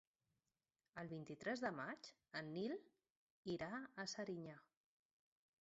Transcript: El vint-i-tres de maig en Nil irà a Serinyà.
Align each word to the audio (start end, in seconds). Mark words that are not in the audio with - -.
El 1.01 1.11
vint-i-tres 1.11 1.61
de 1.65 1.71
maig 1.81 2.09
en 2.41 2.49
Nil 2.57 2.75
irà 3.57 3.71
a 4.07 4.11
Serinyà. 4.17 4.61